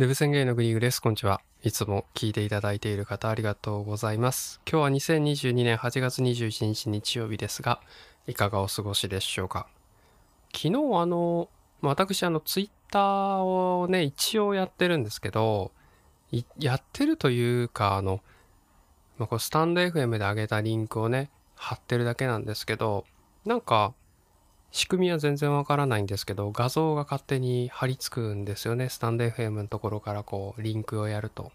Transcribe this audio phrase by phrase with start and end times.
[0.00, 1.02] デブ宣言のグリーグです。
[1.02, 1.42] こんにちは。
[1.62, 4.58] いつも聞いていただいている方ありがとうございます。
[4.66, 7.82] 今日は2022年8月21日日曜日ですが、
[8.26, 9.66] いかがお過ごしでしょうか？
[10.54, 11.50] 昨日あの、
[11.82, 15.70] まあ私あのツイッターをね、一応やってるんですけど、
[16.58, 18.22] やってるというか、あの、
[19.18, 23.04] まあ、こうスタンド FM で上げたリンクをね、貼ってるだけなんですけど、
[23.44, 23.92] なんか、
[24.72, 28.88] 仕組みは全然わからないんですけど、画像が勝手に貼り付くんですよね。
[28.88, 31.52] スタンド FM のところからこう、リンクをやると。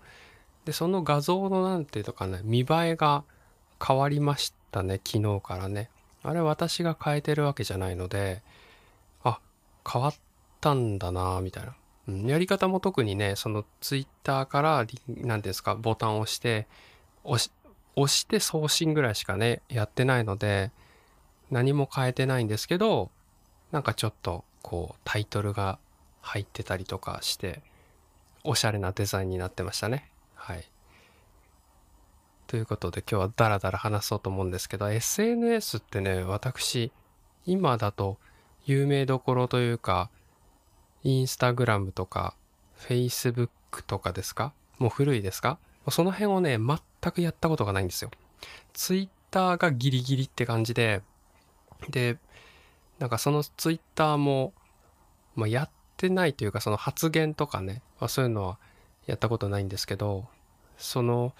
[0.65, 3.23] で、その画像のなんていうのかね、見栄えが
[3.85, 5.89] 変わりましたね、昨日からね。
[6.23, 8.41] あれ私が変えてるわけじゃないので、
[9.23, 9.39] あ、
[9.89, 10.15] 変わっ
[10.59, 11.75] たんだなみたいな。
[12.07, 16.67] うん、やり方も特にね、そのツイッターから、何ですか、ボタンを押して、
[17.23, 17.51] 押し、
[17.95, 20.71] 押して送信ぐらいしかね、やってないので、
[21.51, 23.11] 何も変えてないんですけど、
[23.71, 25.79] なんかちょっとこうタイトルが
[26.21, 27.61] 入ってたりとかして、
[28.43, 30.09] おしゃれなデザインになってましたね。
[30.35, 30.67] はい。
[32.47, 36.91] ということで今日はダラダラ話そうと思うんですけど、SNS ってね、私、
[37.45, 38.17] 今だと
[38.65, 40.09] 有名どころというか、
[41.03, 42.35] インスタグラムとか、
[42.75, 44.53] フェイスブックとかですか？
[44.77, 45.57] もう古いですか？
[45.89, 48.11] その辺をね、全くやったことがないんですよ。
[48.73, 51.01] ツイッターがギリギリって感じで、
[51.89, 52.17] で、
[52.99, 54.53] なんかそのツイッターも、
[55.35, 58.57] まあ、やってないというかその発言とかね、まあ、そういうのは
[59.05, 60.25] やったことないんですけど、
[60.77, 61.33] その、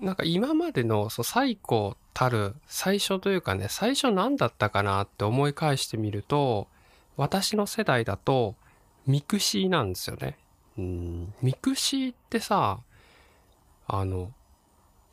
[0.00, 6.68] なんか今までのそう最古たる最初というかね、最初何だったかなって思い返してみると、
[7.16, 8.54] 私の世代だと
[9.06, 10.38] ミクシーなんですよね。
[10.78, 12.80] うん、ミクシーってさ、
[13.86, 14.32] あの、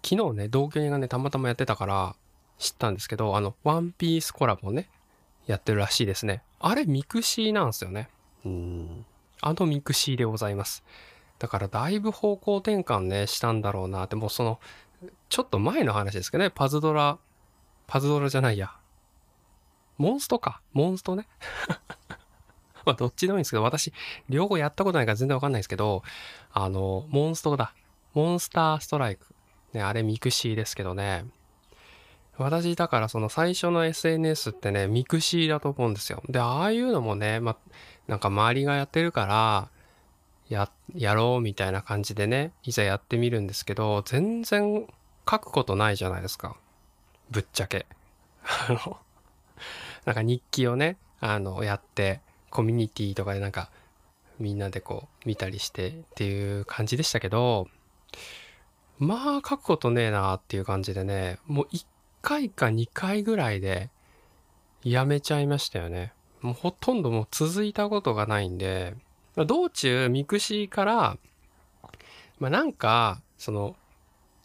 [0.04, 2.16] 昨日ね、同居人がね、たまたまやってたから、
[2.58, 4.90] 知ったんですけど、あの、ワンピースコラボね、
[5.46, 6.42] やってるらしいですね。
[6.60, 8.10] あれ、ミクシーなんですよね。
[8.46, 9.06] うん。
[9.42, 10.84] あのミクシーでございます。
[11.40, 14.60] だから、だいぶ方向転換ね、したんだろうなって、もうその、
[15.30, 17.20] ちょっと前の話ですけどね、パズドラ、
[17.86, 18.72] パズドラじゃないや。
[19.98, 20.62] モンストか。
[20.74, 21.28] モンストね。
[22.86, 23.94] まあ、どっちでもいいんですけど、私、
[24.30, 26.04] 両方やったことないから全然わかんないですけど、
[26.52, 27.74] あの、モンストだ。
[28.14, 29.28] モンスターストライク。
[29.74, 31.26] ね、あれミクシーですけどね。
[32.38, 36.22] 私だからその最初の SNS ってね、ミクシーだと思うんですよ。
[36.30, 37.58] で、ああいうのもね、ま、
[38.08, 39.70] なんか周りがやってるから、
[40.50, 44.88] や、やろうみたいな感じでね、いざやってみるんですけど、全然
[45.30, 46.56] 書くことないじゃないですか。
[47.32, 47.86] ぶっちゃけ。
[48.70, 48.98] あの、
[50.06, 53.70] なんか日記をね、あの、やって、コミュニティとかでなんか、
[54.40, 57.68] みんなでこう、見たりしてっていう感じでしたけど、
[59.00, 61.86] まあ書くことねえなっていう感じでね、もう1
[62.28, 63.90] 回か2回ぐらいで
[64.84, 66.12] やめちゃいましたよね。
[66.42, 68.96] もうほとんどもう続いたことがないんで、
[69.38, 71.18] 道中ミクシーから、
[72.38, 73.78] まあなんか、その、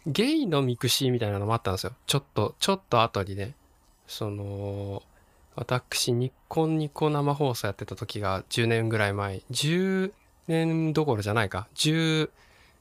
[0.07, 1.93] ゲイのミクシーみたいなのもあったんですよ。
[2.07, 3.57] ちょっと、ちょっと後にね。
[4.07, 5.03] その、
[5.57, 10.13] 私、ニッコンニコ生放送やってた時が10年ぐらい前、10
[10.47, 12.31] 年どころじゃないか、10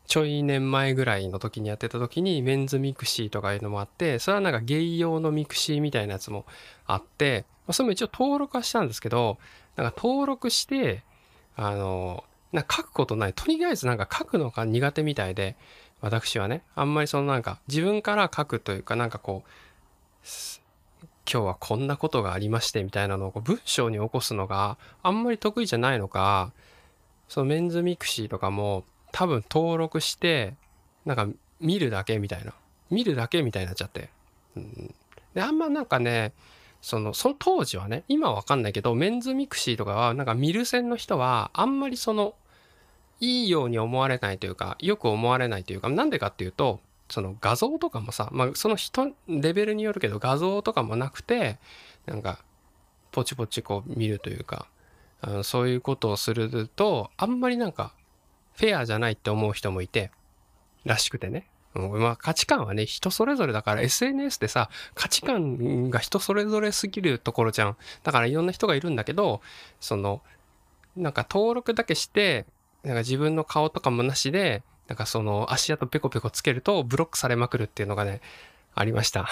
[0.07, 6.45] ちょい年前ぐらいの時にやってた時にメンズミクシーとかいうのもあって、それはなんかゲイ用のミクシーみたいなやつも
[6.85, 9.37] あって、ま、それも一応登録はしたんですけど、
[9.77, 11.03] なんか登録して、
[11.55, 13.33] あの、な書くことない。
[13.33, 15.55] とりあえずなんか書くのが苦手みたいで、
[16.01, 19.49] 私はね、あんまりそのなんか自分から書くというかなんかこう、
[21.31, 26.51] 今日はこんなことがありましてみたいなのをこう文章に起こすのがあんまり得意じゃないのか、
[27.29, 30.55] そのメンズミクシーとかも多分登録して、
[31.05, 31.27] なんか
[31.59, 32.53] 見るだけみたいな。
[32.89, 34.09] 見るだけみたいになっちゃって。
[34.55, 34.93] うん、
[35.33, 36.33] で、あんまなんかね、
[36.81, 42.35] その、その当時はね、今はわかんないけど、メンズミクシーとかは、なんか見る専の人は、あんまりその、
[43.19, 51.59] いいように思われないというか、よく思われないというか、なんでかっていうと、その画像とかもさ、まあその人、レベルによるけど画像とかもなくて、
[52.07, 52.39] なんか、
[53.11, 54.67] ポチポチこう見るというか、
[55.21, 57.93] あのそういうことをすると、あんまりなんか、
[58.53, 60.11] フェアじゃないって思う人もいて、
[60.85, 61.47] らしくてね。
[61.73, 67.77] まあ価値観はね、人それぞれだから SNS でさ、価値観が人それぞれすぎるところじゃん。
[68.03, 69.41] だからいろんな人がいるんだけど、
[69.79, 70.21] その、
[70.97, 72.45] なんか登録だけして、
[72.83, 78.19] なんか自分の顔とかもなしで、なんかその足跡ペコペコつけるとブロックされまくるっていうのがね、
[78.75, 79.29] ありました。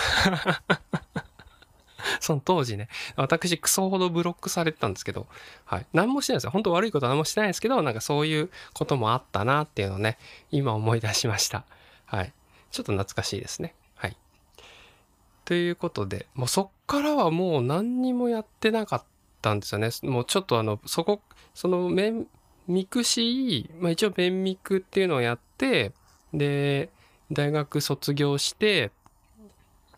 [2.19, 5.27] その当時ね、私クソほどブロックされてたんですけど、
[5.65, 5.85] はい。
[5.93, 6.51] 何もしてないですよ。
[6.51, 10.17] 本当悪いことは何もしてないですけど、なんかそういうこともあったなっていうのをね、
[10.51, 11.65] 今思い出しました。
[12.05, 12.33] はい。
[12.71, 13.75] ちょっと懐かしいですね。
[13.95, 14.17] はい。
[15.45, 19.03] ということで、もうそっからはもう何にもやってなかっ
[19.41, 19.89] たんですよね。
[20.03, 21.21] もうちょっとあの、そこ、
[21.53, 22.27] そのメン、
[22.69, 25.91] ミクシ、まあ、一応弁ミクっていうのをやって
[26.33, 26.89] で
[27.31, 28.91] 大学卒業して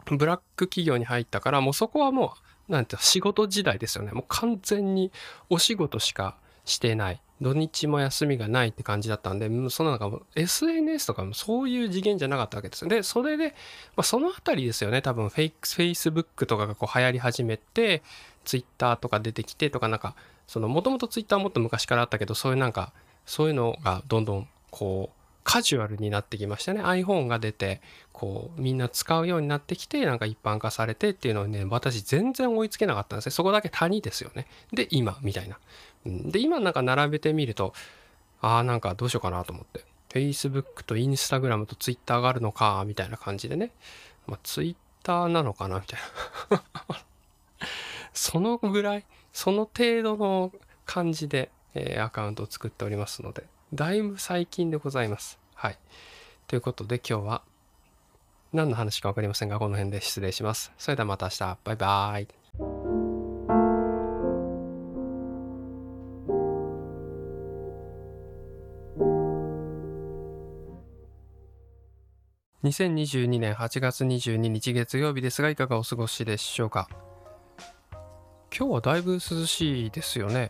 [0.05, 2.33] ブラック企業に入ったからもうそこはも
[2.69, 4.11] うなんて仕事時代ですよね。
[4.11, 5.11] もう完全に
[5.49, 7.21] お仕事しかしてない。
[7.41, 13.55] 土日も休みがないって感じだったんでそのなんか SNS とかもそういう次元じゃなかったわけですでそれで、
[13.95, 15.01] まあ、その辺りですよね。
[15.01, 18.03] 多分フェイク Facebook とかがこう流行り始めて
[18.45, 20.15] Twitter とか出てきてとかなんか
[20.45, 22.93] そのもともと Twitter もっと昔からあったけどそういうなんか
[23.25, 27.81] そういうのがどんどんこうカジュアルになってきましたね iPhone が出て
[28.13, 35.57] こうみんな使うようになってきてなんか一般化されてっていうのをね私全然追いつけなかったんですねそこだけ谷ですよねで今みたいな
[36.05, 37.73] で、今なんか並べてみると、
[38.41, 39.85] ああ、なんかどうしようかなと思って。
[40.09, 43.71] Facebook と Instagram と Twitter があるのか、みたいな感じでね。
[44.27, 45.99] まあ、Twitter なのかな、みたい
[46.49, 46.63] な。
[48.13, 50.51] そのぐらい、その程度の
[50.85, 55.39] 感じで、えー、アカウントを作っておりますので、だいぶ最近でございます。
[55.55, 55.77] はい。
[56.47, 57.41] ということで今日は
[58.51, 60.73] 何の話か分かりませんが、この辺で失礼します。
[60.77, 61.57] それではまた明日。
[61.63, 62.27] バイバーイ。
[72.63, 76.89] 2022年8月22日月曜日ですがいかがお過ごしでしょうか？
[78.55, 80.49] 今日はだいぶ涼しいですよね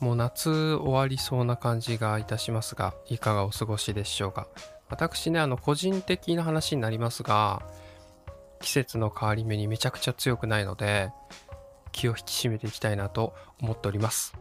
[0.00, 4.48] もう夏終わりそうな感じがいたしますがいかがお過ごしでしょうか？
[4.88, 7.62] 私ねあの個人的な話になりますが
[8.60, 11.12] 季節の変わり目にめちゃくちゃ強くないので
[11.92, 14.34] 気を引き締めていきたいなと思っております。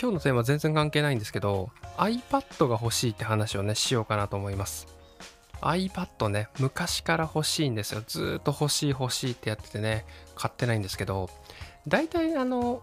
[0.00, 4.86] 今日のテーマ全然関係ないんですけど iPad が欲しいって話をねしようかなと思います。
[5.62, 8.02] iPad ね、昔から欲しいんですよ。
[8.06, 10.04] ずっと欲しい欲しいってやっててね、
[10.34, 11.30] 買ってないんですけど、
[11.88, 12.82] 大体あの、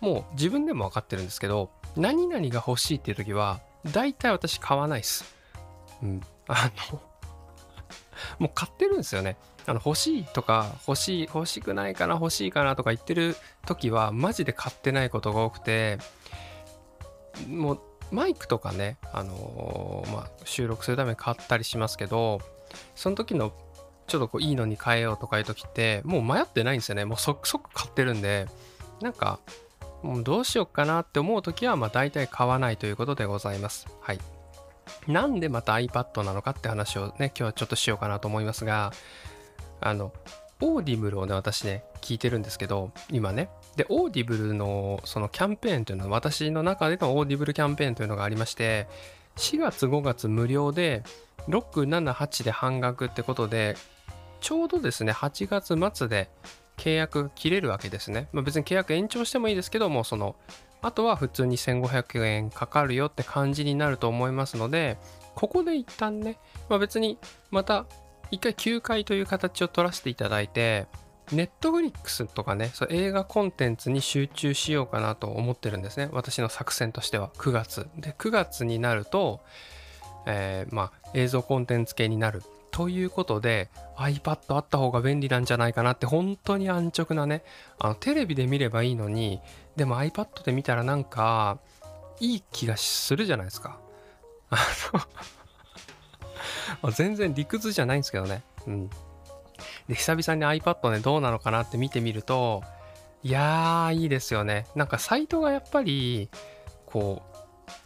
[0.00, 3.60] もう自分でも分かってるんですけど、何々が欲しいっていう時は、
[3.92, 5.24] 大体私買わないっす。
[6.02, 6.20] うん。
[6.48, 7.00] あの
[8.38, 9.36] もう買ってるんですよね。
[9.66, 13.36] あの欲しいとか欲しい欲しくないかな欲しいかなとか言ってる
[13.66, 15.98] 時はマジで買ってないことが多くて
[17.46, 17.80] もう
[18.10, 22.40] マイクとかね、あのー、まあ、収録するために買ったりしますけど、
[22.94, 23.52] その時の
[24.06, 27.04] ちょっとこういいのに変えようとかいう時って、もう迷ってないんですよね。
[27.04, 28.46] もう即即買ってるんで、
[29.02, 29.40] なんか、
[30.22, 33.86] どうしようかなって思う時は、まあ大体買わないということでございます。
[34.00, 34.18] はい。
[35.06, 38.92] なんでまた iPad なのかって話をね、今日はちょっとしようかなと思いますが、
[39.80, 40.12] あの、
[40.60, 43.48] オーディブルをね、私ね、聞いてるんですけど、今ね。
[43.76, 48.88] で、オーディブルのそのキャンペーンというのは、私の中でのオーディブルキャンペーンというのがありまして、
[49.36, 51.04] 4月5月無料で、
[51.48, 53.76] 6、7、8で半額ってことで、
[54.40, 56.28] ちょうどですね、8月末で
[56.78, 58.28] 契約切れるわけですね。
[58.32, 60.36] まあ、別に契約延長してもいいですけども、その、
[60.80, 64.96] あとは普通に1500円かかるよって感じになると思いますので、
[65.34, 66.38] ここで一旦ね、
[66.68, 67.18] まあ、別に
[67.50, 67.84] また
[68.30, 70.86] 一回休会という形を取らせていただいて、
[71.32, 76.08] ネットフリックスとかね、そう映画コンテンツに集中しようかなと思ってるんですね。
[76.12, 77.88] 私の作戦としては9月。
[77.96, 79.40] で、9月になると、
[80.26, 82.42] えー、まあ映像コンテンツ系になる。
[82.78, 87.42] ということで iPad あった方が便利なんじゃないかなって本当に安直なね
[87.80, 89.40] あのテレビで見ればいいのに
[89.74, 91.58] でも iPad で見たらなんか
[92.20, 93.80] いい気がするじゃないですか。
[94.50, 94.58] あ
[96.84, 98.44] の 全然理屈じゃないんですけどね。
[98.68, 98.88] うん。
[99.88, 102.62] で、久々に iPad ね、どうなのかなって見てみると、
[103.24, 104.66] いやー、いいですよね。
[104.76, 106.28] なんかサイトがやっぱり、
[106.86, 107.22] こ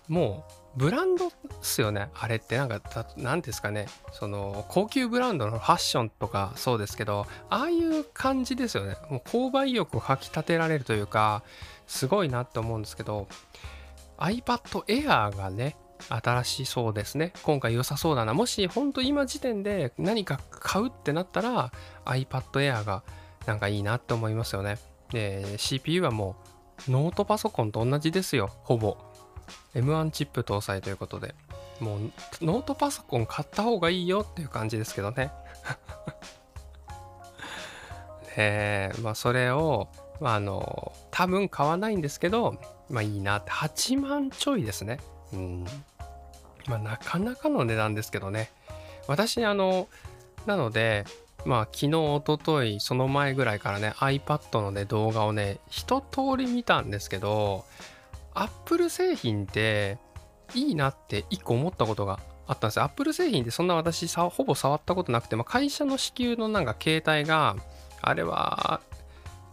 [0.09, 2.09] う、もう、ブランドっすよね。
[2.15, 2.81] あれってなんか、
[3.17, 3.87] 何ですかね。
[4.13, 8.97] その、高級ブランドのファッションとかそうですけど、ああいう感じですよね。
[9.11, 11.43] もう購買意欲をかきたてられるというか、
[11.87, 13.29] すごいなって思うんですけど、
[14.19, 15.77] iPad Air がね、
[16.09, 17.33] 新しそうですね。
[17.43, 18.35] 今回良さそうだな。
[18.35, 21.71] もし本当今時点で何か買うってなったら
[22.05, 23.03] iPad Air が
[23.47, 24.79] なんかいいなって思いますよね。
[25.11, 26.37] で、CPU はも
[26.89, 28.51] うノートパソコンと同じですよ。
[28.63, 28.97] ほぼ。
[29.75, 31.35] M1 チップ搭載ということで。
[31.81, 35.33] もうノートパソコン買った方がいいよっていう感じですけどね。
[38.37, 39.89] えまあそれを、
[40.21, 42.57] まあ、あの多分買わないんですけど
[42.89, 45.01] まあいいなって8万ちょいですね
[45.33, 45.67] うん
[46.69, 48.51] まあ、なかなかの値段ですけどね。
[49.07, 49.89] 私、あの、
[50.47, 51.05] なので、
[51.45, 57.65] まあ、昨日、おととい、その前ぐらいからね、iPad のね、動画をね、一通り見たんですけど、
[58.35, 59.99] Apple 製品って
[60.55, 62.85] いいなって一個思ったことがあったんですよ。
[62.85, 67.57] Apple 製品ってそんな私さ、ほぼ触ったことなくて、まあ、会社の支給のなんか携帯が、
[68.01, 68.81] あれは、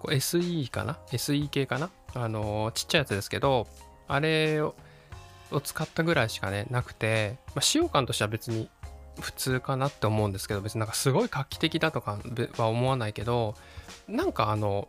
[0.03, 1.89] SE かな ?SE 系かな？
[2.15, 3.67] あのちっちゃいやつですけど、
[4.07, 4.75] あれを、
[5.51, 8.69] を使ったぐらいしかねなくて、まあ、使用感としては別に
[9.19, 12.19] 普通かなって思うんですけど別になんかすごい画期的だとか
[12.57, 13.55] は思わないけど
[14.07, 14.87] なんかあの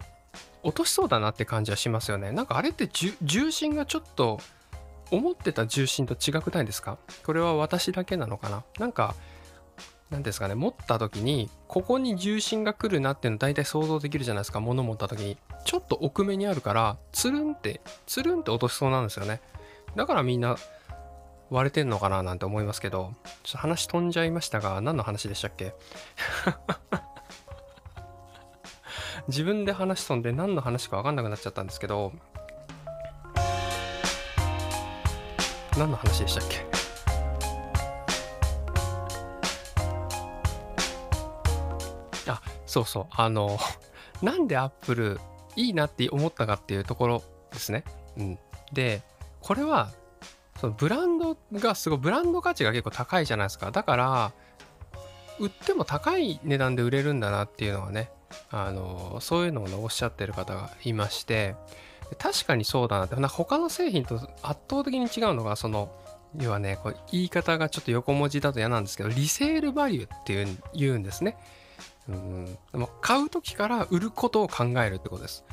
[0.62, 2.32] 落としそうだなって感じはしますよね。
[2.32, 2.88] なんかあれって
[3.22, 4.38] 重心がちょっと
[5.10, 6.98] 思ってた重心と違くないですか？
[7.24, 8.64] これは私だけなのかな？
[8.78, 9.14] なんか
[10.10, 10.54] 何ですかね？
[10.54, 14.60] 持った時にここに重心が来るなっていうの大体想像できるじゃないですか？
[14.60, 15.36] 物持った時に。
[15.64, 19.40] ちょっと奥目にあるからつるんってつるんって落としそうなんですよね。
[19.96, 20.56] だからみんな
[21.50, 22.22] 割れてんのかな？
[22.22, 23.12] なんて思いますけど。
[23.42, 25.74] ちょっと話飛んじゃいましたが何の話でしたっけ？
[29.28, 32.12] 自分で話飛んで何の話か分かんなくなっちゃったんですけど
[35.78, 36.66] 何の話でしたっけ？
[42.30, 43.06] あそうそう。
[43.10, 43.58] あの
[44.22, 45.20] なんでアップル
[45.56, 47.22] いいなって思ったかっていうところ
[47.52, 47.84] ですね。
[48.16, 48.38] うん、
[48.72, 49.02] で
[49.40, 49.90] これは
[50.60, 53.70] そのブランドがすごいブランド価値が結構高いじゃないですか。
[53.70, 54.32] だから
[55.38, 58.10] 売っても高い値段で売れるんだなっていうのはね
[58.50, 61.54] あのそういうのを、ね、おっしゃってる方がいまして
[62.18, 65.90] 確かにそうだなって他の製品と圧倒的に違うのがその
[66.38, 71.36] 要はねこれ言い方がちょっと横文字だと嫌なんですけどリセールバリューっていう言うんですね。
[72.08, 75.44] うん、でも買う時から売ることを考えるってことです。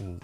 [0.00, 0.20] うん、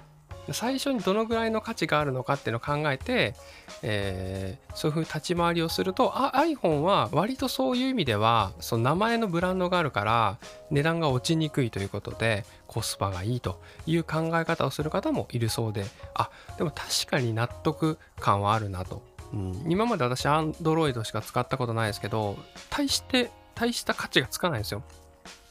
[0.52, 3.34] 最初にどのぐらいの価値があるのかっていうのを考えて、
[3.82, 10.38] えー、そういうふうに立ち回りをするとあ iPhone は割とそういう意味ではその名前のブランドがあるから
[10.70, 19.02] 値段が落ちにくいということでコスパがいいという考え方をする方もいるそうであでも確かに納得感はあるなと、
[19.32, 22.36] うん、今まで私 Android しか使ったことないですけど
[22.70, 24.82] 大して大した価値がつかないんですよ。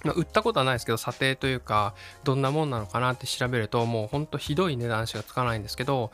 [0.04, 6.12] まあ、売ったことはないですけど査定というかどんなもんなのかなって調べるともうほんとひどい値段しかつかないんですけど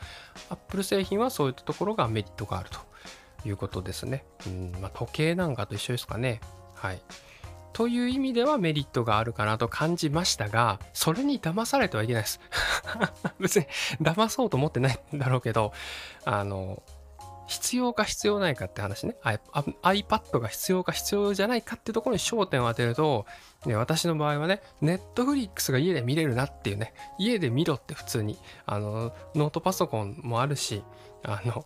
[0.50, 2.80] Apple 製品はそういったところがメリットがあると
[3.46, 4.24] いうことですね。
[4.46, 6.40] うんまあ、時計なんかと一緒ですかね。
[6.74, 7.00] はい。
[7.76, 12.40] という意味ではメリットがあるかなと感じましたが、それに騙されてはいけないです。
[13.38, 13.66] 別に
[14.00, 15.74] 騙そうと思ってないんだろうけど、
[16.24, 16.82] あの、
[17.46, 19.16] 必要か必要ないかって話ね。
[19.22, 23.26] iPad が必要か必要じゃないかってところに焦点を当てると、
[23.66, 30.82] ね、私の場合はね Netflix が家で見れるなっていうね家で見ろって普通にあのノートパソコンもあるし
[31.22, 31.64] あの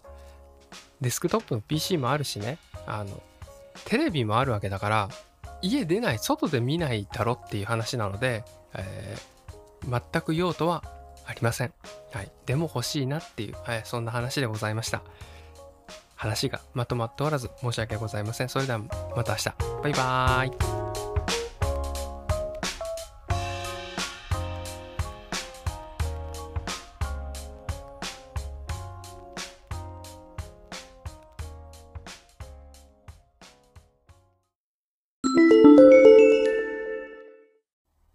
[1.00, 3.22] デスクトップの PC もあるしねあの
[3.86, 5.08] テレビもあるわけだから
[5.62, 8.44] 家出ない外で見ないだろっていう話なので、
[8.74, 10.84] えー、全く用途は
[11.26, 11.72] ありません、
[12.12, 15.02] はい、でも欲しいなっていう、はい、そんな話でございました。
[16.20, 18.50] 話がまとまっておらず申し訳ございません。
[18.50, 18.78] それでは
[19.16, 19.54] また明日。
[19.82, 20.50] バイバーイ。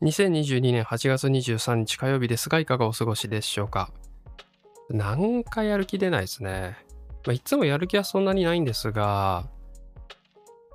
[0.04, 3.90] 2022年8月23日火曜日ですが、いかがお過ごしでしょうか？
[4.92, 6.85] なんかやる気出ないですね。
[7.26, 9.48] まあ、いつもやる気はそんなにないんですが、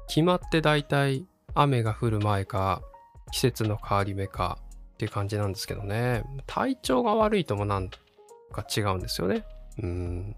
[0.09, 2.83] 決まって大体雨が降る前か、
[3.31, 4.59] 季節の変わり目か
[4.95, 6.25] っていう感じなんですけどね。
[6.47, 9.45] 体調が悪いともなんか違うんですよね。
[9.81, 10.37] うん。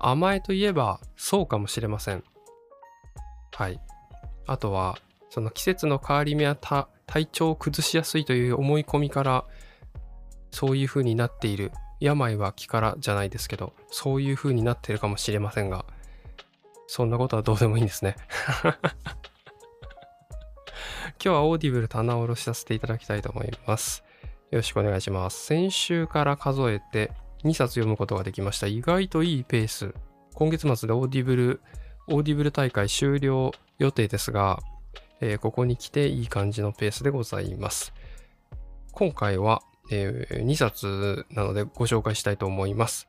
[0.00, 2.24] 甘えといえばそうかもしれません。
[3.52, 3.80] はい。
[4.46, 4.98] あとは、
[5.28, 9.44] その季節の変わり目は体調を崩しやすいという思い込みから、
[10.50, 15.84] そういう風になっている病は気からじゃないですけど、そういう風になってるかもしれませんが、
[16.86, 18.16] そんなことはどうでもいいんですね。
[21.18, 24.04] 今日はオーディブル棚卸しさせていただきたいと思います。
[24.50, 25.46] よろしくお願いします。
[25.46, 27.12] 先週から数えて
[27.44, 28.66] 2冊読むことができました。
[28.66, 29.94] 意外といいペース。
[30.34, 31.62] 今月末でオーディブル、
[32.08, 34.60] オーディブル大会終了予定ですが、
[35.20, 37.92] えー、ここに来ていい感じのペースでございます。
[38.92, 43.08] 今回はえー、2冊なのでご紹介したいと思います。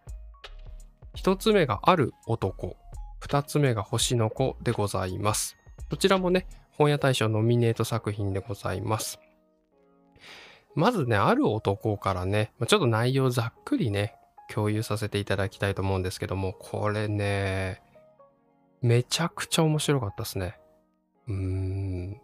[1.16, 2.78] 1つ目がある男、
[3.22, 5.58] 2つ目が星の子でございます。
[5.90, 9.20] どちらもね、本屋大賞ノミネート作品でございます。
[10.76, 14.14] まずね、ある男からね、ちょっと内容ざっくりね、
[14.54, 17.82] 共有させていただきたいと思うんですけども、これね、
[18.82, 20.60] めちゃくちゃ面白かったですね。
[21.28, 22.22] うーん、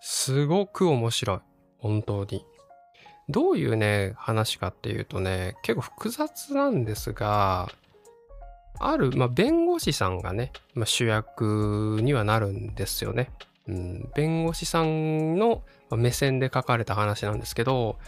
[0.00, 1.38] すごく面白い。
[1.78, 2.44] 本当に。
[3.28, 7.70] どういうね、話かっていうとね、結構複雑なんですが、
[8.78, 13.30] ある、まあ、弁護士さんがね、まあ、主役にはなるんですよね。
[13.68, 17.98] うん、弁護士さんの目線で書かれた話なんですけど、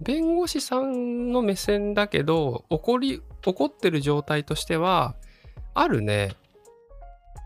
[0.00, 5.14] 弁護士さんの目線だけど、起こり、起こってる状態としては、
[5.74, 6.34] あるね、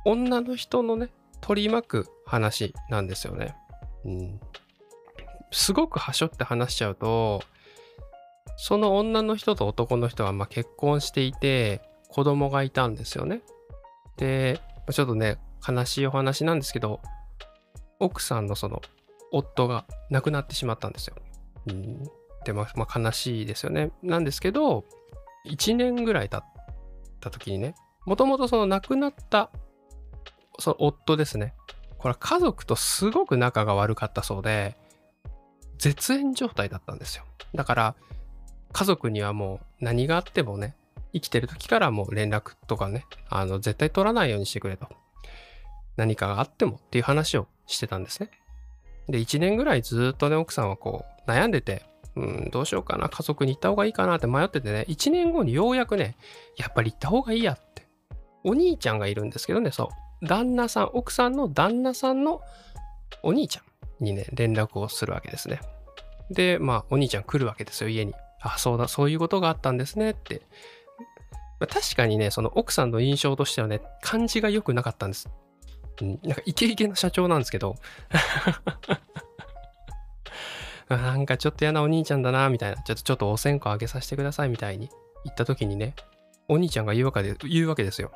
[0.05, 1.09] 女の人のね、
[1.41, 3.55] 取り巻く話なんですよね。
[4.05, 4.41] うん。
[5.53, 7.43] すごくはしょって話しちゃうと、
[8.57, 13.43] その女の人と男の人はま結婚していて、子供がいたんですよね。
[14.17, 17.01] で、ちょっとね、悲しいお話なんですけど、
[18.01, 18.83] 奥さんのその
[19.31, 21.17] 夫が亡くなってしまったんですよ。
[21.69, 22.03] うん、
[22.45, 23.93] で、まあ、まあ、悲しいですよね。
[24.03, 24.85] なんですけど、
[25.47, 26.45] 1年ぐらい経っ
[27.21, 29.51] た時にね、もともとその亡くなった
[30.59, 31.55] その夫ですね。
[31.99, 34.77] これは家族とすごく仲が悪かったそうで、
[35.83, 37.25] 絶縁状態だったんですよ。
[37.57, 37.95] だから、
[38.73, 40.77] 家族にはもう何があってもね、
[41.13, 44.87] 生きてる時からもう連絡とかね、あの、絶対取らないようにしてくれと。
[45.97, 48.31] 何かがあってもっていう話をしてたんですね。
[49.09, 51.83] で、1年ぐらいずっとね、奥さんはこう、悩んでて、
[52.15, 56.15] うん、どうしようかな、家族に行った方がいいかなって迷っててね、1年後にようやくね、
[56.59, 57.89] やっぱり行った方がいいやって。
[58.45, 59.91] お兄ちゃんがいるんですけどね、そ
[60.23, 60.27] う。
[60.29, 62.41] 旦那さん、奥さんの旦那さんの
[63.25, 63.65] お兄ちゃん
[64.03, 65.61] にね、連絡をするわけですね。
[66.31, 68.15] で、まあ、お兄ちゃん来るわけですよ、家に。
[68.41, 70.43] あ、そうだ、そういうことがあったんですねって。
[71.61, 75.29] まあ、確かにね、その奥さんの印象としてはね、感じが良くなかったんです。
[76.01, 77.77] うん、なんかイケイケな社長なんですけど
[80.89, 82.83] なんかちょっと嫌なお兄ちゃんだな、みたいな。
[82.83, 84.89] ちょっとちょっとお線香あげさせてください、みたいに
[85.25, 85.95] 言った時にね、
[86.49, 88.13] お兄ちゃんが言うわけで言うわけですよ。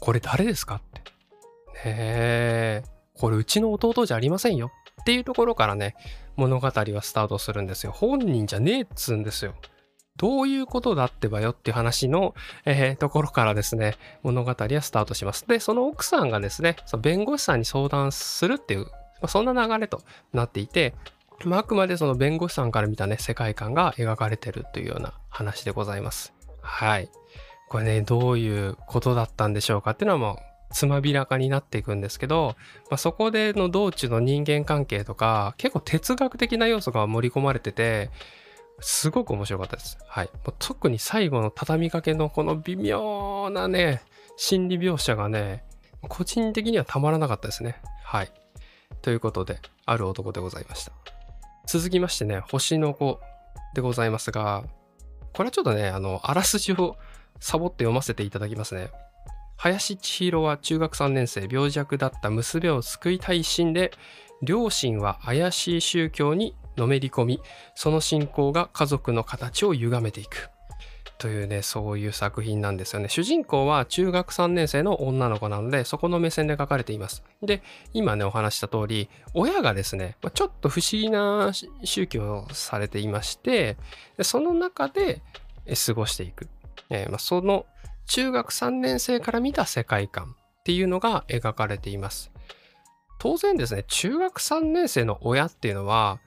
[0.00, 1.00] これ誰ですかって。
[1.00, 1.02] ね
[1.86, 2.82] え、
[3.14, 4.70] これうちの弟じゃありませんよ。
[5.00, 5.94] っていうところからね、
[6.36, 7.92] 物語はスタートするんですよ。
[7.92, 9.54] 本人じゃねえっつうんですよ。
[10.16, 15.46] どういうことだってばよっていう話の、えー、ところからですね、物語はスタートします。
[15.48, 18.90] で、その奥さんがですね、その弁護士さんに相談するっていう、ま
[19.22, 20.02] あ、そんな流れと
[20.32, 20.94] なっていて、
[21.44, 26.32] まあ、あくまでその弁護士さんから見たね、世界観が描かれてるというような話でございます。
[26.60, 27.10] はい。
[27.68, 32.56] これね、どういうことだったんでしょうかっていうのはもう、つまびらかになっていくんですけど、
[32.90, 38.10] まあ、そこでの道中の人間関係とか、結構哲学的な要素が盛り込まれてて、
[38.80, 39.98] すごく面白かったです。
[40.06, 40.26] はい。
[40.26, 44.02] もう特に最後の畳みかけのこの微妙なね、
[44.36, 45.64] 心理描写がね、
[46.08, 47.80] 個人的にはたまらなかったですね。
[48.04, 48.32] はい。
[49.02, 50.92] ということで、ある男でございました。
[51.66, 53.20] 続きましてね、星の子
[53.74, 54.64] でございますが、
[55.32, 56.96] これはちょっとね、あの、あらすじを
[57.40, 58.90] サボって読ませていただきますね。
[59.62, 63.92] 林千尋は中学3年生、病弱だった娘を救いたい一心で、
[64.42, 67.40] 両親は怪しい宗教にのめり込み、
[67.76, 70.50] その信仰が家族の形を歪めていく。
[71.16, 73.08] というね、そういう作品なんですよね。
[73.08, 77.22] 主人公は中学3年生の女の子なので、そこの目線で書かれています。
[77.40, 81.52] で、今ね、お話した通り、親がですね、ちょっと不思議な
[81.84, 83.76] 宗教をされていまして、
[84.22, 85.22] その中で
[85.86, 86.48] 過ごしていく。
[86.90, 87.64] えー、まあ、その
[88.06, 92.30] 中学3年生から見た世界観っていうのが描かれています。
[93.18, 96.18] 当然ですね、中学3年生の親っていうのは、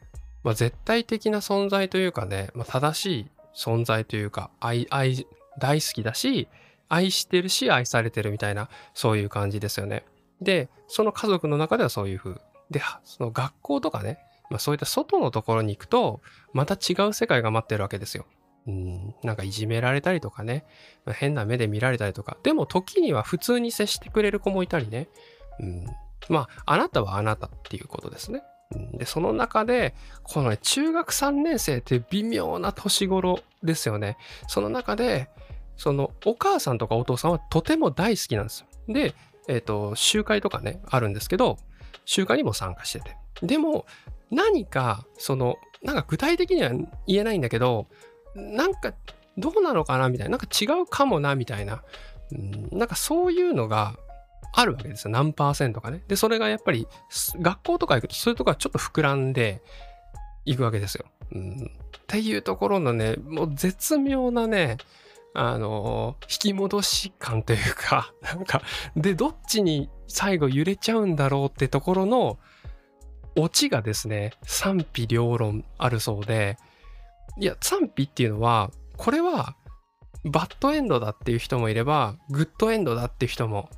[0.43, 5.25] まあ、絶対的な存在というかね、まあ、正しい存在というか愛愛
[5.57, 6.47] 大好きだし
[6.87, 10.05] 愛してるし愛されてるみたいなそういう感じですよね。
[10.41, 12.35] でその家族の中ではそういう風
[12.69, 16.21] でその学校とかね、まあ、そういった外のところに行くと
[16.53, 18.25] また違う世界が待ってるわけですよ。
[18.67, 20.65] うん、なんかいじめられたりとかね、
[21.07, 25.07] 変な目で見られたりとかでも時には普通に接してくれる子もいたりね、
[25.59, 25.85] うん、
[26.29, 28.41] まああなたはあなたっていうことですね。
[28.93, 34.17] で、その中で、このね、中学3年生って微妙な年頃ですよね。
[34.47, 35.29] その中で、
[35.77, 38.67] そのお母さんとかお父さんはとても大好きなんですよ。
[38.87, 39.13] で、
[39.47, 41.57] えっ、ー、と、集会とかね、あるんですけど、
[42.05, 43.17] 集会にも参加してて。
[43.43, 43.85] でも、
[44.31, 46.71] 何か、その、なんか具体的には
[47.07, 47.87] 言えないんだけど、
[48.35, 48.93] なんか
[49.37, 50.09] どうなのかな？
[50.09, 51.83] みたいな、なんか違うかもなみたいな、
[52.31, 53.97] うん、なんかそういうのが
[54.53, 55.11] あるわけですよ。
[55.11, 56.01] 何パーセントかね。
[56.07, 56.87] で、それがやっぱり
[57.39, 59.61] 学校とか行くとそういうとこはちょっと膨らんで
[60.45, 61.05] いくわけですよ。
[61.33, 64.77] うん、っていうところのね、もう絶妙なね、
[65.33, 68.61] あの引き戻し感というか、 なんか、
[68.95, 72.39] で、どっちに最後揺れちゃうんだろうってところの、
[73.35, 76.57] オチがですね、賛否両論あるそうで、
[77.37, 79.55] いや、賛否っていうのは、これは、
[80.23, 83.69] バッドエンドだっていう人もいれば、グッドエンドだっていう人も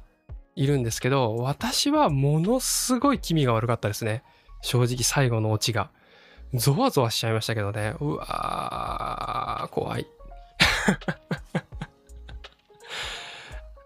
[0.55, 4.23] いるんですけど、私はものすごい気味が悪かったですね。
[4.61, 5.91] 正直最後のオチが。
[6.53, 7.95] ゾワゾワしちゃいましたけどね。
[7.99, 10.07] うわー、怖い。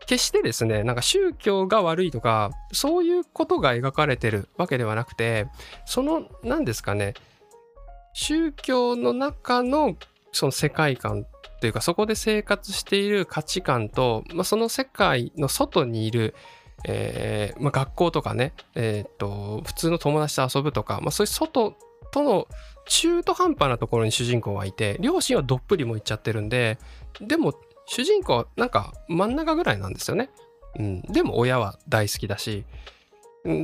[0.06, 5.48] 決してですね、なんか宗教が悪いとか、そういうことが描かれてるわけではなくて、
[5.86, 7.14] その、何ですかね、
[8.14, 9.96] 宗教の中の
[10.32, 11.26] その世界観
[11.58, 16.34] っていうかそこで生活している価値観と、まあ、その世界の外にいる、
[16.86, 21.76] えーまあ、学校とかね、えー、と普通の友達と遊ぶとか、まあ、そういう外
[22.12, 22.48] との
[22.88, 26.78] 中途半端なところに主人公はいて両親はどっぷりもいっちゃってるんで
[27.20, 27.54] でも
[27.86, 30.30] 主人公はなんか真ん中ぐらいなんですよね。
[30.80, 32.64] うん、でも親は大好きだし、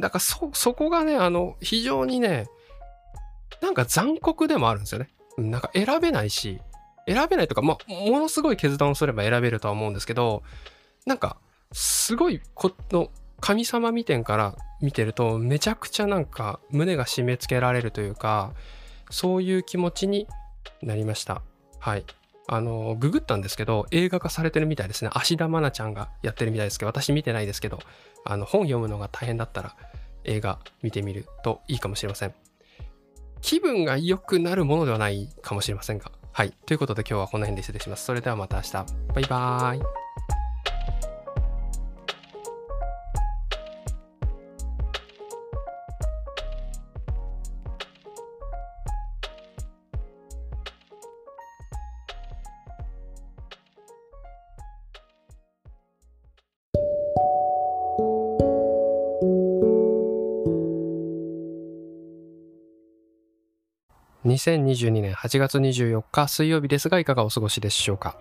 [0.02, 2.48] だからそそこがねあの非常にね
[3.62, 5.10] なんか残酷でもあるんですよね。
[5.38, 6.60] なんか選べないし
[7.08, 10.44] 選べないとか、まあ、ものすごい決断をすれば選べるとは思うんですけど
[11.06, 11.38] なんか
[11.72, 18.54] すごいこの神様見点から見てるとめちゃくちゃなんか胸が締め付けられるというか
[19.10, 20.28] そういう気持ちに
[20.82, 21.42] なりました。
[21.80, 22.06] はい。
[22.50, 25.12] あのググったんですけど映画化されてるみたいですね。
[25.14, 27.80] 芦田愛菜ちゃんがやってるみたいですけど私見てないですけど
[28.26, 29.76] あの本読むのが大変だったら
[30.24, 32.34] 映画見てみるといいかもしれません。
[33.41, 36.12] 気分が良くなるものではないかもしれませんが。
[36.32, 36.54] はい。
[36.65, 38.06] ということで今日はこの辺で失礼します。
[38.06, 38.73] それではまた明日。
[39.13, 40.07] バイバーイ。
[64.38, 68.15] 2022年8月24日水曜日ですがいかがお過ごしでしょうか？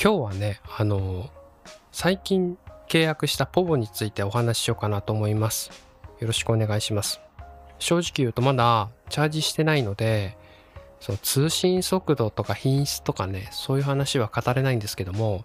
[0.00, 1.28] 今日はねあの
[1.90, 2.56] 最近
[2.88, 5.72] 契約したポボについてお話ししようかなと思います。
[6.20, 7.20] よろしくお願いします。
[7.80, 10.36] 正直言うとまだチャージしてないので
[11.00, 15.44] その通信速度とか品質とかねそういう話は語れないんですけども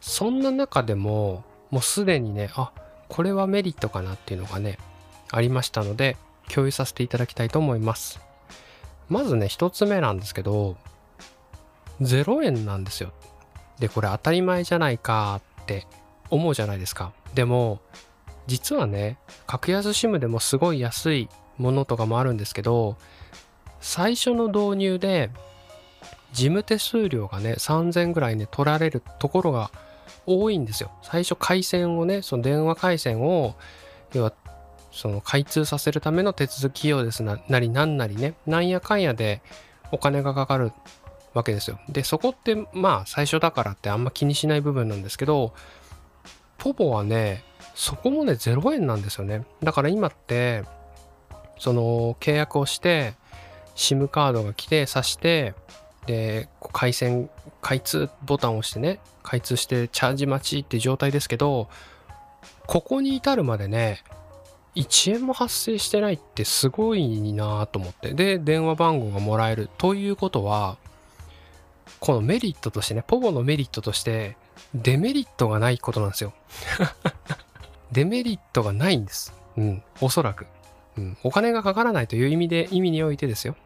[0.00, 2.72] そんな中でももうすでにねあ
[3.08, 4.78] これはメリットかなっていうのがね
[5.32, 6.16] ありましたので
[6.48, 8.27] 共有させていただきたいと思います。
[9.08, 10.76] まずね、一つ目なんですけど、
[12.00, 13.12] 0円なんですよ。
[13.78, 15.86] で、これ当たり前じゃないかって
[16.30, 17.12] 思うじゃないですか。
[17.34, 17.80] でも、
[18.46, 22.96] 実はね、格安 SIM でもすごい安いものとかもあるんですけど、
[23.80, 25.30] 最初の導入で、
[26.32, 29.70] 事務手数料がね、3000ぐらいね、取られるところが
[30.26, 30.90] 多いんですよ。
[31.02, 33.54] 最初回線をね、その電話回線を、
[34.12, 34.32] 要は
[34.90, 39.42] その開通させるための手続き費用ですななりなんなりねなんやかんやで
[39.92, 40.72] お金がかかる
[41.34, 41.78] わけですよ。
[41.88, 45.52] でそこってまあ最初だからってあんま気にしない部分なんですけど
[46.56, 49.44] ポポはねそこもね0円なんですよね。
[49.62, 50.64] だから今って
[51.58, 53.14] その契約をして
[53.76, 55.54] SIM カードが来て挿して
[56.06, 61.68] で回線開通ボタンを押してね開通してチャージ待ちって状態ですけど
[62.66, 64.02] ここに至るまでね
[64.78, 68.14] 1円も発生してないってすごいなと思って。
[68.14, 69.68] で、電話番号がもらえる。
[69.76, 70.78] ということは、
[71.98, 74.36] このメリットとしてね、ポボのメリットとして、
[74.74, 76.32] デメリットがないことなんですよ。
[77.90, 79.34] デメリットがないんです。
[79.56, 80.46] うん、おそらく。
[80.96, 83.56] うん、お金がかからないという意味で、意味においてですよ。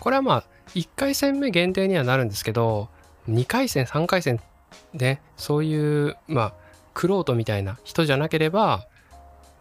[0.00, 0.44] これはまあ、
[0.74, 2.88] 1回戦目限定にはなるんですけど、
[3.28, 4.40] 2回戦、3回戦
[4.92, 6.54] で、そういう、まあ、
[6.94, 8.88] クロートみたいな人じゃなければ、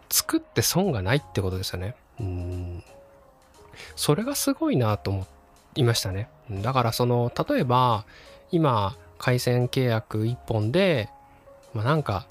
[0.10, 1.96] 作って損がないってことですよね。
[2.20, 2.84] うん。
[3.96, 5.28] それがすごいなと思
[5.76, 6.30] いましたね。
[6.50, 8.06] だからその、例えば、
[8.52, 11.10] 今、回線契約1本で、
[11.74, 12.26] まあ、なんか、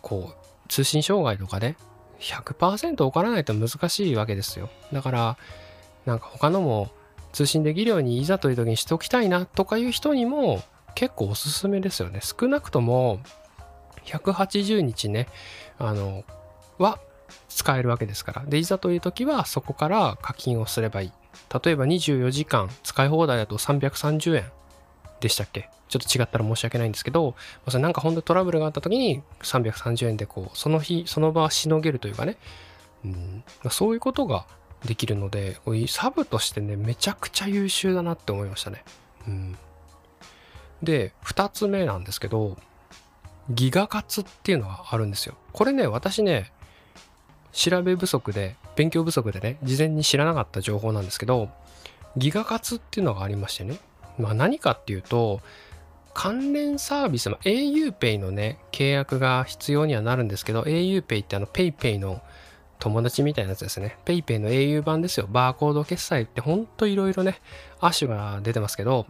[0.00, 1.76] こう、通信障害とかで、
[2.20, 4.70] 100%起こらないと難しいわけですよ。
[4.92, 5.36] だから、
[6.06, 6.90] なんか他のも
[7.32, 10.62] 通信できるようにいざという時にしておきたいなとかいう人にも
[10.94, 12.20] 結構おすすめですよね。
[12.22, 13.20] 少なくとも
[14.04, 15.28] 180日ね、
[15.78, 16.24] あの、
[16.78, 16.98] は
[17.48, 18.44] 使えるわけですから。
[18.46, 21.12] で、いざという時はそこから課金をすればいい。
[21.64, 24.44] 例えば24時間使い放題だと330円
[25.20, 25.68] でしたっけ？
[25.88, 27.34] ちょっと違ったら申し訳ないんですけど、
[27.68, 32.38] それなんか本当トラブルがあった時に330円でこう、その日、その場しのげるというかね、
[33.04, 34.46] うんまあ、そういうことが
[34.86, 38.84] できるので、サブとしてね、めちゃくちゃ優秀だなって思いましたね。
[39.28, 39.58] うん、
[40.82, 42.56] で、2つ目なんですけど、
[43.50, 45.34] ギガ活っていうのがあるんですよ。
[45.52, 46.52] これね、私ね、
[47.52, 51.50] 調べ不足で、勉強不足でね、事前に知らなかった情報なんですけど、
[52.16, 53.78] ギガ活っていうのがありましてね。
[54.18, 55.40] まあ何かっていうと、
[56.14, 62.20] 関連サービス、まあ、auPay のね、契約が必要にはなるんですけど、auPay ってあの PayPay の
[62.78, 63.96] 友達みたいなやつですね。
[64.04, 65.26] PayPay の au 版ですよ。
[65.30, 67.40] バーコード決済ってほんといろいろね、
[67.80, 69.06] 亜種が出てますけど、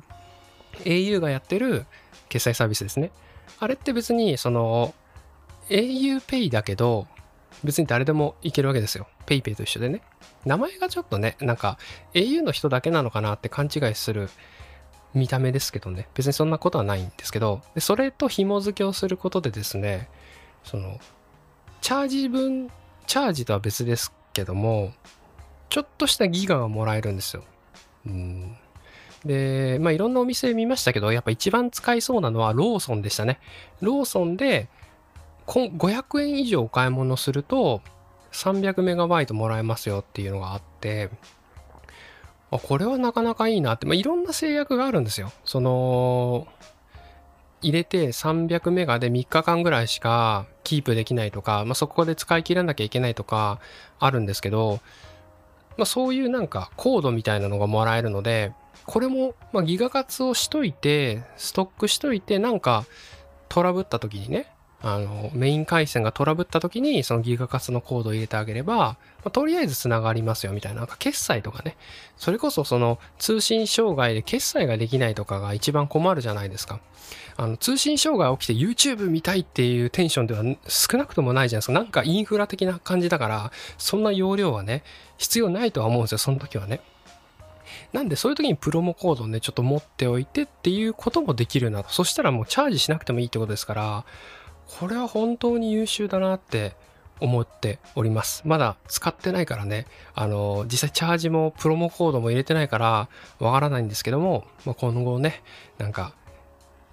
[0.85, 1.87] au がやってる
[2.29, 3.11] 決済サービスですね。
[3.59, 4.95] あれって別にその
[5.69, 7.07] auPay だけど
[7.65, 9.07] 別に誰でもいけるわけですよ。
[9.27, 10.03] PayPay と一緒でね。
[10.45, 11.79] 名前がちょっとね、なんか
[12.15, 14.29] au の人だけなのかなって勘違いする
[15.15, 20.09] 見た目ですけどね別にそんなことはないんですけどでそれと紐付けをすることでですね
[20.65, 20.99] その
[21.81, 22.71] チャージ分
[23.07, 24.93] チャージとは別ですけども
[25.69, 27.45] ちょっとしたギガがもらえるんですよ。
[28.07, 28.57] うん
[29.25, 33.39] で、まあいろんなお店見ましたけど、やっぱ一番使いそうなのはローソンでしたね。
[33.81, 34.69] ローソンで
[35.47, 37.83] 500円以上お買い物すると
[38.33, 41.11] 300メガバイトもらえますよっていうのがあって、
[42.51, 45.33] あこれはなかなかいいなって、まあ、いろんな制約があるんですよ。
[45.45, 46.47] その、
[47.63, 53.61] 入れて300メガで3日間ぐらいしかキープできないとか、まあ、そこで使い切らなきゃいけないとか
[54.01, 54.81] あるんですけど、
[55.77, 58.53] まあ、そういうなんかコードみたいなのがもらえるので、
[58.85, 62.85] これも、ま、ギガ活をしといて、ストックしといて、なんか
[63.49, 64.53] トラブった時にね、
[64.85, 71.77] あの、メイン回線がトラブった時に、そのギガ活のコードを入れてあげれば、まあ、とりあえず繋がりますよみたいな、なんか決済とかね、
[72.17, 76.81] それこそその通信障害で決済ができないとかが一番困るじゃないですか。
[77.37, 81.73] あの、通信障害起きて YouTube 見たいっていうテンションでは少なくともないじゃないですか。
[81.75, 84.83] なんかインフラ的な感じだから、そんな容量はね、
[85.17, 86.81] 必要ないとは思うんですよ、その時はね。
[87.93, 91.91] なんでそういう時にプロモコードをね、ちょっと持っておいてっていうこともできるなと。
[91.91, 94.05] そしたらもうチャージしなくてもいいってことですから、
[94.67, 96.75] これは本当に優秀だなって
[97.21, 98.43] 思っております。
[98.45, 105.43] まだ使ってないからね、あの、実際チャージもプロモコードも入れてないからわからないんですけども、まあ、今後ね、
[105.79, 106.15] なんか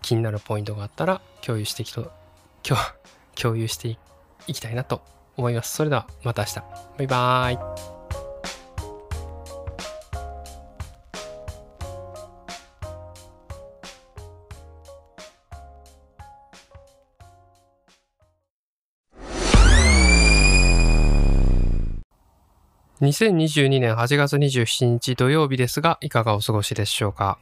[0.02, 2.12] 気になるポイントがあったら共有してきと、
[3.36, 3.98] 共有して
[4.48, 5.02] いきたいなと
[5.36, 5.76] 思います。
[5.76, 6.56] それではまた明日。
[6.98, 7.99] バイバーイ。
[23.02, 27.40] 2022年8月27日土曜日ですが、いかがお過ごしでしょうか？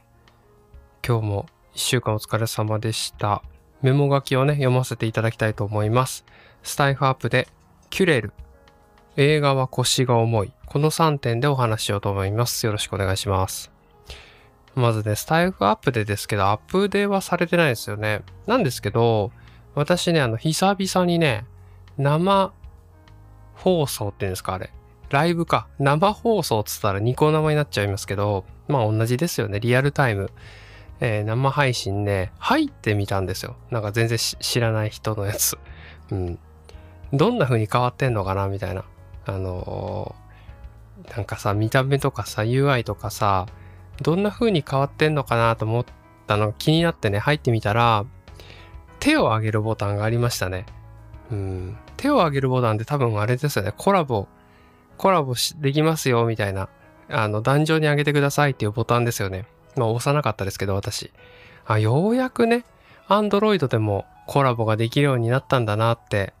[1.04, 3.42] 今日も1週間お疲れ様でした。
[3.82, 6.24] メモ書きをね、読ませていただきたいと思います。
[6.62, 7.48] スタイフアップで、
[7.90, 8.32] キュレル。
[9.16, 10.52] 映画は腰が重い。
[10.64, 12.64] この3点でお話ししようと思います。
[12.64, 13.72] よろしくお願いします。
[14.76, 18.22] まずね、スタイフアップでですけど、アップデーはされてないですよね。
[18.46, 19.32] なんですけど、
[19.74, 21.46] 私ね、あの、久々にね、
[21.96, 22.52] 生
[23.56, 24.70] 放送っていうんですか、あれ。
[25.10, 25.66] ライブか。
[25.78, 29.60] 生放送っつったらニコ生になっちゃいますけど、まあ同じですよね。
[29.60, 30.30] リアルタイム。
[31.00, 33.56] えー、生配信ね、入ってみたんですよ。
[33.70, 35.56] なんか全然知らない人のやつ。
[36.10, 36.38] うん。
[37.12, 38.48] どんな風に変わってんのかな？
[38.48, 38.84] みたいな。
[39.26, 43.46] あのー、なんかさ、見た目とかさ、UI とかさ、
[44.02, 45.56] どんな風に変わってんのかな？
[45.56, 45.84] と思っ
[46.26, 48.04] たの気になってね、入ってみたら、
[48.98, 50.66] 手を上げるボタンがありましたね。
[51.30, 51.76] うん。
[51.96, 53.72] 手を上げるボタンって多分あれですよね。
[53.76, 54.26] コラボ
[54.98, 56.68] コラボできますよ、みたいな、
[57.08, 59.46] あの、壇上に上げてくださいっていうボタンですよね。
[59.76, 61.12] まあ、押さなかったですけど、私。
[61.66, 62.64] あ、ようやくね、
[63.08, 66.34] Android でもコラボができるようになったんだなって。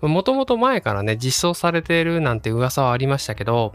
[0.00, 3.74] もともと前からね、実装されているなんて噂はありましたけど、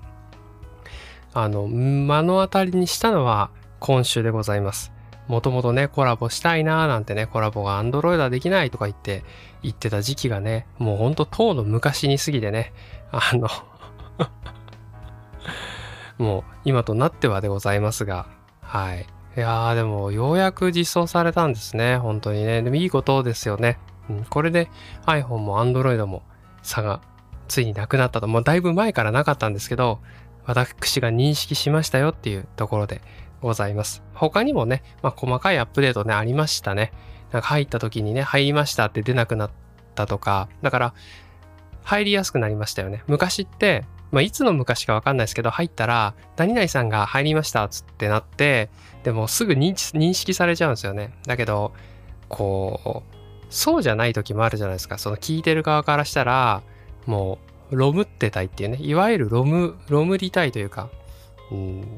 [1.34, 4.94] あの、目の当たりにしたのは今週でございます。
[5.28, 9.24] もともとね、コラボしたいなーなんてね、コラボが Android はできないとか言って、
[9.62, 12.74] 言ってた時期がね、もうほんと当の昔に過ぎてね、
[13.12, 13.48] あの
[16.18, 18.28] もう今となってはでございますが、
[18.62, 19.08] はい。
[19.36, 21.98] いやーでもようやく実装されたんですね。
[21.98, 22.62] 本当にね。
[22.62, 23.80] でもいいことですよね。
[24.10, 24.70] うん、これで
[25.06, 26.24] iPhone も Android も
[26.62, 27.02] 差が
[27.48, 28.28] ついになくなったと。
[28.28, 30.00] もうだいぶ前からなかったんですけど、
[30.46, 33.02] 私が認識しましたよっていうところで
[33.42, 34.04] ございます。
[34.14, 36.92] 他にもね、まあ、細かいアップデートね、ありましたね。
[37.32, 39.52] なんか入った時にね、入りましたって出なくなっ
[39.96, 40.94] たとか、だから、
[41.84, 43.04] 入りやすくなりましたよね。
[43.08, 48.70] 昔って、まあ、いつの昔かわかんないですけど、入ったら、何々さんが入りましたっつってなって、
[49.04, 51.16] でもすぐ認識されちゃうんですよね。
[51.26, 51.74] だけど、
[52.30, 53.16] こう、
[53.50, 55.00] そうじゃない時もあるじゃないですか。
[55.00, 56.62] その聞いてる側からしたら、
[57.08, 57.40] も
[57.72, 58.78] う、ロムってたいっていうね。
[58.82, 60.90] いわゆるロム、ロムりたいというか、
[61.52, 61.98] うん、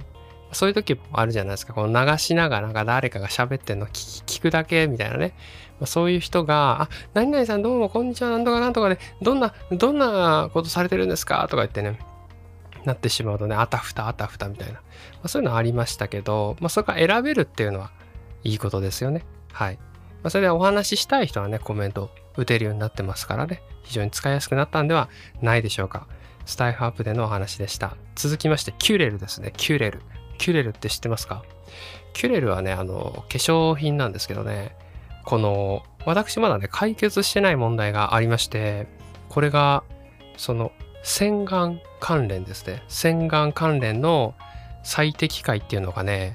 [0.55, 1.73] そういう時もあるじゃないですか。
[1.73, 5.33] この流しながらなんか誰かが喋ってんの聞くだけみたいなね。
[5.79, 11.41] まあ、そういう人が、あ、何々さんどうもこんにちは、なんとかなんとかで、どんな、どんなことされてるんですか？
[11.49, 11.99] とか言ってね、
[12.85, 14.73] なってしまうとね、あたふたあたふたみたいな。
[14.75, 14.79] ま
[15.23, 17.91] あ、そういうのありましたけど、まあ、それから選べるっていうのは
[18.43, 19.25] いいことですよね。
[19.51, 19.75] はい。
[20.23, 25.09] まあ、それでお話ししたい人はね、コメント打てるようになってますからね、非常に使いやすくなったんでは
[25.41, 26.07] ないでしょうか。
[26.45, 27.97] スタイフアップでのお話でした。
[28.15, 29.51] 続きまして、キュレルですね。
[29.57, 30.01] キュレル。
[30.37, 31.43] キュレルって知ってますか？
[32.13, 34.75] キュレルはね、あの、化粧品なんですけどね、
[35.23, 38.87] この、私まだね、解決してない問題がありまして、
[39.29, 39.83] これが、
[40.37, 40.71] その、
[41.03, 42.83] 洗顔関連ですね。
[42.87, 44.33] 洗顔関連の
[44.83, 46.33] 最適解っていうのがね、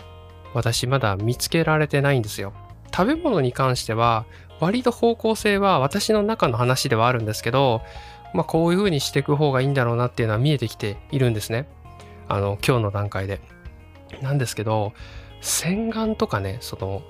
[0.54, 2.52] 私まだ見つけられてないんですよ。
[2.94, 4.26] 食べ物に関しては
[4.58, 7.82] 割と方向性は私の中の話ではあるんですけど、
[8.34, 11.68] まあこういう風にしていく方がいいんだろうなっていうのは見えてきているんですね。
[12.28, 13.40] あの、今日の段階で。
[14.22, 14.92] なんですけど、
[15.40, 17.02] 洗顔とかね、その、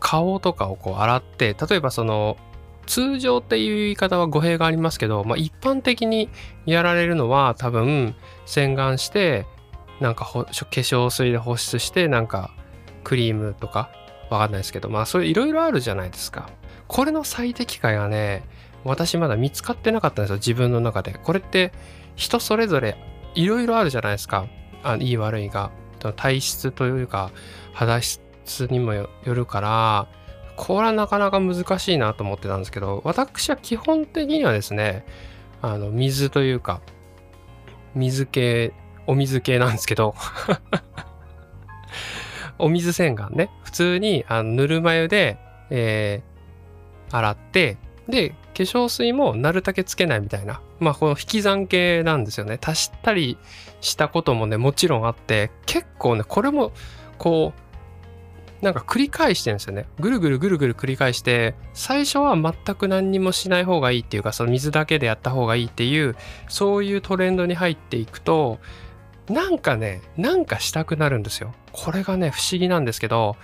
[0.00, 2.36] 顔とかをこう洗って、例えばその、
[2.88, 6.30] 通常っていう言い方は語弊がありますけど、まあ、一般的に
[6.64, 9.44] やられるのは多分洗顔して
[10.00, 12.50] なんか化粧水で保湿してなんか
[13.04, 13.90] クリームとか
[14.30, 16.48] わかんないですけどまあそれいろいろあるじゃないですか。
[16.86, 18.42] これの最適解がね
[18.84, 21.12] 私まだ見つかってなかったんですよ自分の中で。
[21.12, 21.72] これって
[22.16, 22.96] 人それぞれ
[23.34, 24.46] いろいろあるじゃないですか。
[24.82, 25.70] あいい悪いが
[26.16, 27.30] 体質というか
[27.72, 30.08] 肌質にもよるから
[30.56, 35.04] これはなかなか難しいなと思ってたんですけど私は基本的にはですね
[35.62, 36.80] あの水というか
[37.94, 38.72] 水系
[39.06, 40.14] お水系なんですけど
[42.58, 43.50] お水洗顔ね。
[43.62, 45.38] 普通にあのぬるま湯で、
[45.70, 47.76] えー、洗って
[48.08, 50.60] で化粧水もなるだけつけないみたいな。
[50.80, 52.58] まあこの引き算系なんですよね。
[52.60, 53.36] 足したり
[53.80, 56.72] したこともねもちろんあって結構ねこれも
[57.18, 57.68] こう
[58.64, 59.86] なんか繰り返してるんですよね。
[60.00, 66.16] ぐるぐるぐるぐる繰り返して最初は全く何にもしない方がいいっていうかその水だけでやった方がいいっていう
[66.48, 68.58] そういうトレンドに入っていくと
[69.28, 71.54] なんかねなんかしたくなるんですよ。
[71.72, 73.36] これがね不思議なんですけど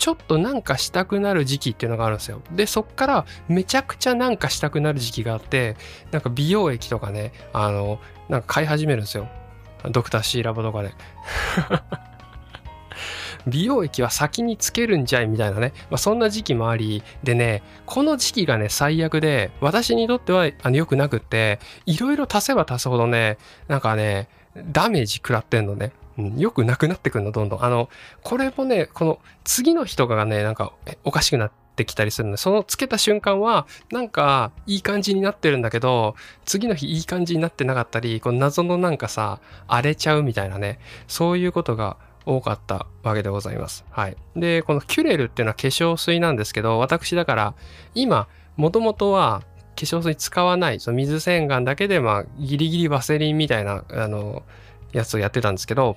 [0.00, 2.40] ちょっとなんかしたくなる時期っていうのがあるんですよ。
[2.52, 5.76] で、そっからめちゃくちゃなんかしたくなる時期があって、
[6.10, 9.28] なんか美容液とかね、あの、なんか買い始めるんですよ。
[9.90, 10.94] ドクター C ラボとかで。
[13.46, 23.36] 美容液は先につけるんじゃいみたいなね、まあ、そんな時期もあり、でね、この時期がね、最悪で、私にとってはあの良くなくって、いろいろ足せば足すほどね、
[23.68, 25.92] なんかね、ダメージ食らってんのね。
[26.20, 27.64] うん、よくなくなってくるの、どんどん。
[27.64, 27.88] あの、
[28.22, 30.72] これもね、この次の日とかがね、なんか
[31.04, 40.78] おかしくなってきたりするので、そのつけた瞬間は、なんかいい感じになってるんだけど、次の日いい感じになってなかったり、この謎のなんかさ、荒れちゃうみたいなね、
[41.08, 43.84] そういうことが多かったわけでございます。
[43.90, 44.16] はい。
[44.36, 47.54] で、このキュレルっていうのは化粧水なんですけど、私だから
[47.94, 49.42] 今、もともとは
[49.76, 54.42] 化粧水使わない、その水洗顔だけで、まあ、ギリギリワセリンみたいな、あの、
[54.92, 55.96] やつをやってたんですけど、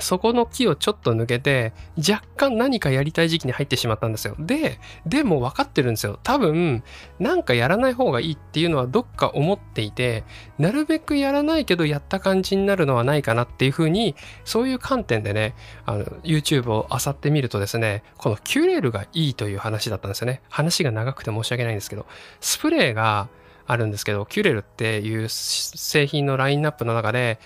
[0.00, 4.34] そこの木をちょっと抜けて、若干何かやりたい時期に入ってしまったんですよ。
[4.38, 6.18] で、でも分かってるんですよ。
[6.22, 6.82] 多分、
[7.18, 10.24] なんかやらない方がいいっていうのはどっか思っていて、
[10.58, 15.54] なるべくやらないけどやった感じになるのはないかなっていうふうに、そういう観点でね、
[15.86, 20.42] あの、YouTube を漁ってみるとですね、このキュレルがいいという話だったんですよね。
[20.48, 22.06] 話が長くて申し訳ないんですけど、
[22.40, 23.28] スプレーが
[23.66, 27.38] あるんですけど、キュレルっていう製品のラインナップの中で、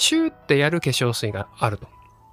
[0.00, 1.86] シューってやる化粧水があると。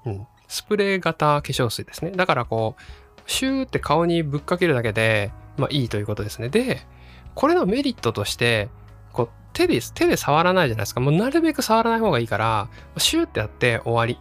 [0.05, 0.27] うん。
[0.47, 2.11] スプレー型化粧水ですね。
[2.11, 2.81] だからこう、
[3.29, 6.47] シューって顔にぶっかけるだけで、まあいいということですね。
[6.47, 6.87] で、
[7.35, 8.69] これのメリットとして、
[9.11, 11.01] こう手で、手で触らないじゃないですか。
[11.01, 14.17] もうなるべく触らない方がいいから、シューってやって終わり。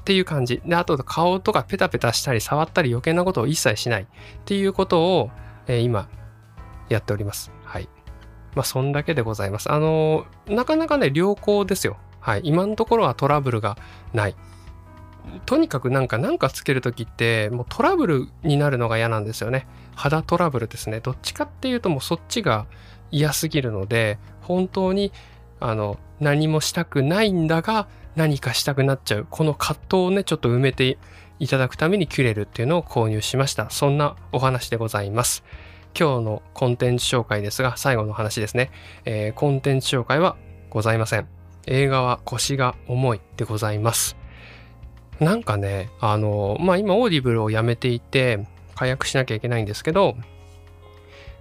[0.00, 0.60] っていう感じ。
[0.66, 4.06] で、あと顔とかペタペタしたり触ったり余計なことを一切しないっ
[4.44, 5.30] ていうことを、
[5.66, 6.10] えー、今
[6.90, 7.50] やっております。
[7.64, 7.88] はい。
[8.54, 9.72] まあ、そんだけでございます。
[9.72, 11.96] あのー、なかなかね、良好ですよ。
[12.26, 12.40] はい。
[12.42, 13.78] 今のところはトラブルが
[14.12, 14.34] ない。
[15.44, 19.68] とにかくなんか何かつける時ってもうトラブルになるのが嫌なんですよね。
[19.94, 20.98] 肌トラブルですね。
[20.98, 22.66] どっちかっていうともうそっちが
[23.12, 25.12] 嫌すぎるので本当に
[25.60, 27.86] あの何もしたくないんだが
[28.16, 30.98] 何かしたくなっちゃうこの葛藤をねちょっと埋めて
[31.38, 35.44] いただくためにキュレルっていうのを購入しましたそんなお話でございます
[35.96, 38.72] 今日のコンテンツ紹介ですが最後の話ですね、
[39.04, 40.36] えー、コンテンツ紹介は
[40.70, 41.35] ございません
[41.66, 44.16] 映画は腰が重いでございます。
[45.20, 50.16] なんかね、あの、まあ、今オーディブルをやめていて、解約しなきゃいけないんですけど、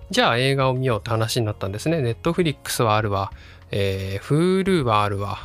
[0.09, 2.01] じゃあ映画を見ようって話になったんですね。
[2.01, 3.31] ネットフリックスはあるわ、
[3.71, 5.39] えー、Hulu はあるわ、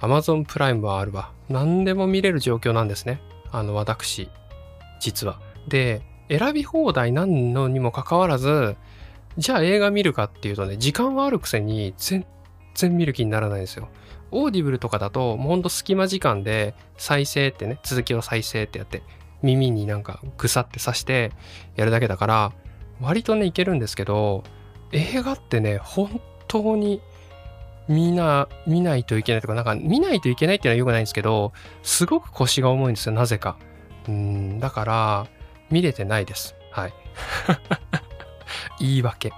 [0.00, 1.32] Amazon プライムはあるわ。
[1.48, 3.20] 何でも見れる状況なんですね。
[3.50, 4.28] あの、私、
[5.00, 5.40] 実は。
[5.68, 8.76] で、選び放題なんのにもかかわらず、
[9.36, 12.24] じゃあ映画見るかっていうとね、時間はあるくせに全
[12.74, 13.88] 然見る気にならないんですよ。
[14.30, 19.02] オーディブルとかだと、もうほんと隙間時間で再生ってね、続きを再生ってやって、
[19.42, 21.30] 耳になんかぐさって刺して
[21.76, 22.52] やるだけだから、
[23.00, 24.44] 割とね、いけるんですけど、
[24.92, 27.00] 映画ってね、本当に
[27.88, 31.52] 見な、見ないといけないとか、なんか見ないといけないっていうのは良くないんですけど、
[31.82, 33.56] すごく腰が重いんですよ、なぜか。
[34.08, 35.26] うん、だから、
[35.70, 36.54] 見れてないです。
[36.70, 36.92] はい。
[38.80, 39.32] 言い訳。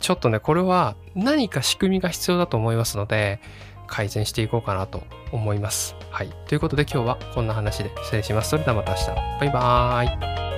[0.00, 3.40] ちょっとね、これは何か仕組みが必要だと思いますので、
[3.86, 5.96] 改善していこうかなと思います。
[6.10, 6.30] はい。
[6.48, 8.50] ということで今日はこんな話で失礼します。
[8.50, 9.06] それではまた明日。
[9.40, 10.49] バイバーイ。